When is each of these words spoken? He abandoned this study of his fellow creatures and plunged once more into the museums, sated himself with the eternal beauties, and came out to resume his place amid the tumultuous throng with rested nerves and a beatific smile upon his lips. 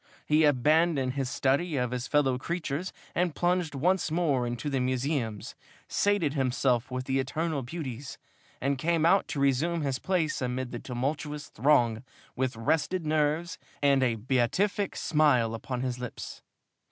He 0.25 0.45
abandoned 0.45 1.13
this 1.13 1.29
study 1.29 1.77
of 1.77 1.91
his 1.91 2.07
fellow 2.07 2.39
creatures 2.39 2.91
and 3.13 3.35
plunged 3.35 3.75
once 3.75 4.09
more 4.09 4.47
into 4.47 4.67
the 4.67 4.79
museums, 4.79 5.53
sated 5.87 6.33
himself 6.33 6.89
with 6.89 7.03
the 7.05 7.19
eternal 7.19 7.61
beauties, 7.61 8.17
and 8.59 8.79
came 8.79 9.05
out 9.05 9.27
to 9.27 9.39
resume 9.39 9.81
his 9.83 9.99
place 9.99 10.41
amid 10.41 10.71
the 10.71 10.79
tumultuous 10.79 11.49
throng 11.49 12.03
with 12.35 12.55
rested 12.55 13.05
nerves 13.05 13.59
and 13.83 14.01
a 14.01 14.15
beatific 14.15 14.95
smile 14.95 15.53
upon 15.53 15.81
his 15.81 15.99
lips. 15.99 16.41